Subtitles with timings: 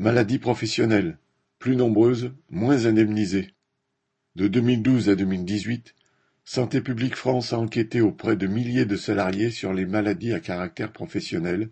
[0.00, 1.18] Maladies professionnelles,
[1.60, 3.52] plus nombreuses, moins indemnisées.
[4.34, 5.94] De 2012 à 2018,
[6.44, 10.90] Santé publique France a enquêté auprès de milliers de salariés sur les maladies à caractère
[10.90, 11.70] professionnel,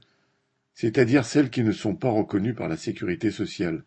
[0.72, 3.82] c'est-à-dire celles qui ne sont pas reconnues par la sécurité sociale.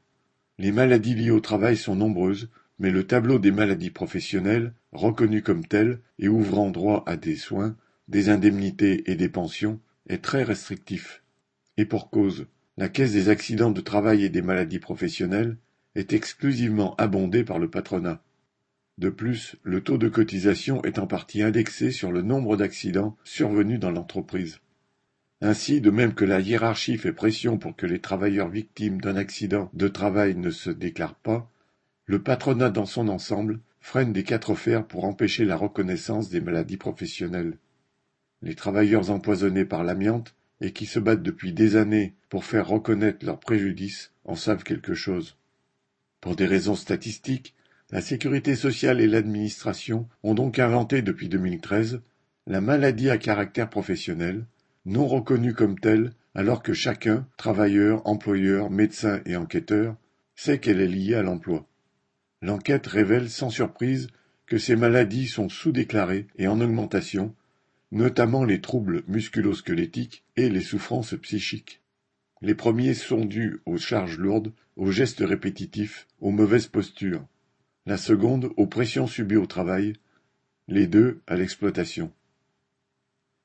[0.57, 5.65] Les maladies liées au travail sont nombreuses, mais le tableau des maladies professionnelles, reconnues comme
[5.65, 7.77] telles et ouvrant droit à des soins,
[8.09, 9.79] des indemnités et des pensions,
[10.09, 11.23] est très restrictif.
[11.77, 12.47] Et pour cause,
[12.77, 15.57] la caisse des accidents de travail et des maladies professionnelles
[15.95, 18.21] est exclusivement abondée par le patronat.
[18.97, 23.79] De plus, le taux de cotisation est en partie indexé sur le nombre d'accidents survenus
[23.79, 24.59] dans l'entreprise.
[25.41, 29.69] Ainsi, de même que la hiérarchie fait pression pour que les travailleurs victimes d'un accident
[29.73, 31.49] de travail ne se déclarent pas,
[32.05, 36.77] le patronat dans son ensemble freine des quatre fers pour empêcher la reconnaissance des maladies
[36.77, 37.57] professionnelles.
[38.41, 43.25] Les travailleurs empoisonnés par l'amiante et qui se battent depuis des années pour faire reconnaître
[43.25, 45.37] leurs préjudices en savent quelque chose.
[46.21, 47.53] Pour des raisons statistiques,
[47.91, 52.01] la sécurité sociale et l'administration ont donc inventé depuis 2013
[52.47, 54.45] la maladie à caractère professionnel,
[54.85, 59.95] non reconnue comme telle alors que chacun, travailleur, employeur, médecin et enquêteur,
[60.35, 61.65] sait qu'elle est liée à l'emploi.
[62.41, 64.07] L'enquête révèle sans surprise
[64.45, 67.33] que ces maladies sont sous-déclarées et en augmentation
[67.95, 71.81] notamment les troubles musculo-squelettiques et les souffrances psychiques.
[72.41, 77.25] Les premiers sont dus aux charges lourdes, aux gestes répétitifs, aux mauvaises postures.
[77.85, 79.93] La seconde aux pressions subies au travail,
[80.67, 82.11] les deux à l'exploitation.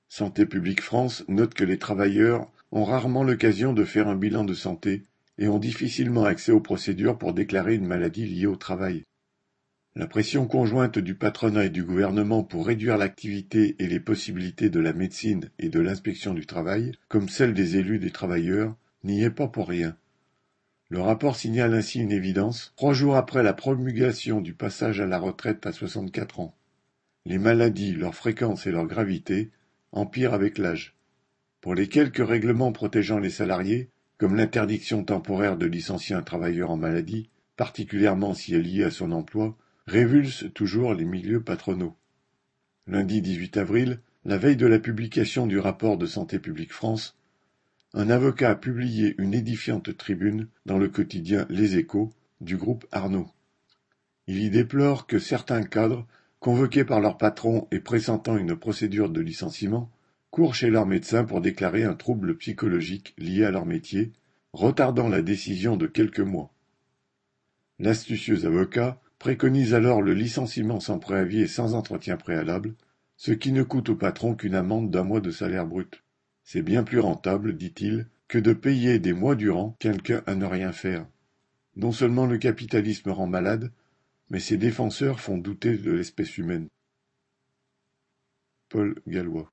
[0.09, 4.55] Santé publique France note que les travailleurs ont rarement l'occasion de faire un bilan de
[4.55, 5.05] santé
[5.39, 9.05] et ont difficilement accès aux procédures pour déclarer une maladie liée au travail.
[9.97, 14.79] La pression conjointe du patronat et du gouvernement pour réduire l'activité et les possibilités de
[14.79, 19.31] la médecine et de l'inspection du travail, comme celle des élus des travailleurs, n'y est
[19.31, 19.97] pas pour rien.
[20.91, 25.19] Le rapport signale ainsi une évidence, trois jours après la promulgation du passage à la
[25.19, 26.55] retraite à 64 ans.
[27.27, 29.51] Les maladies, leur fréquence et leur gravité
[29.91, 30.95] empirent avec l'âge.
[31.61, 36.77] Pour les quelques règlements protégeant les salariés, comme l'interdiction temporaire de licencier un travailleur en
[36.77, 39.57] maladie, particulièrement si elle est liée à son emploi,
[39.87, 41.97] révulsent toujours les milieux patronaux.
[42.87, 47.17] Lundi 18 avril, la veille de la publication du rapport de Santé publique France,
[47.93, 52.11] un avocat a publié une édifiante tribune dans le quotidien Les Échos
[52.41, 53.29] du groupe Arnaud.
[54.27, 56.07] Il y déplore que certains cadres,
[56.39, 59.91] convoqués par leur patron et pressentant une procédure de licenciement,
[60.31, 64.13] courent chez leur médecin pour déclarer un trouble psychologique lié à leur métier,
[64.53, 66.53] retardant la décision de quelques mois.
[67.81, 72.75] L'astucieux avocat préconise alors le licenciement sans préavis et sans entretien préalable,
[73.17, 76.03] ce qui ne coûte au patron qu'une amende d'un mois de salaire brut.
[76.43, 80.73] C'est bien plus rentable, dit-il, que de payer des mois durant quelqu'un à ne rien
[80.73, 81.07] faire.
[81.77, 83.71] Non seulement le capitalisme rend malade,
[84.31, 86.69] mais ses défenseurs font douter de l'espèce humaine.
[88.69, 89.49] Paul Gallois